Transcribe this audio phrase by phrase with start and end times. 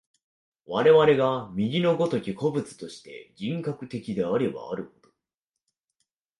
[0.65, 5.11] 我々が右の如き個物として、人格的であればあるほど、